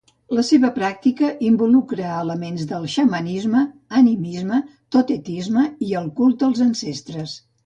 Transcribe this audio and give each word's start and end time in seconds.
La 0.35 0.43
seva 0.45 0.69
pràctica 0.77 1.27
involucra 1.49 2.07
elements 2.21 2.63
de 2.71 2.79
xamanisme, 2.95 3.61
animisme, 4.01 4.63
totemisme 4.97 5.67
i 5.91 5.95
el 6.01 6.11
culte 6.23 6.49
als 6.51 6.65
ancestres. 6.71 7.39